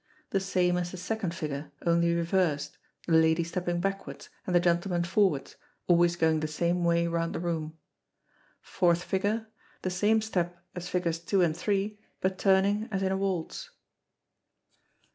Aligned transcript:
_The 0.31 0.39
same 0.39 0.77
as 0.77 0.89
the 0.89 0.97
second 0.97 1.35
figure, 1.35 1.71
only 1.85 2.11
reversed, 2.15 2.79
the 3.05 3.13
lady 3.13 3.43
stepping 3.43 3.79
backwards, 3.79 4.29
and 4.47 4.55
the 4.55 4.59
gentleman 4.59 5.03
forwards, 5.03 5.57
always 5.85 6.15
going 6.15 6.39
the 6.39 6.47
same 6.47 6.83
way 6.83 7.05
round 7.05 7.35
the 7.35 7.39
room. 7.39 7.77
Fourth 8.61 9.03
Figure. 9.03 9.45
The 9.83 9.91
same 9.91 10.23
step 10.23 10.65
as 10.73 10.89
figures 10.89 11.19
two 11.19 11.43
and 11.43 11.55
three, 11.55 11.99
but 12.19 12.39
turning 12.39 12.89
as 12.91 13.03
in 13.03 13.11
a 13.11 13.17
waltz. 13.17 13.69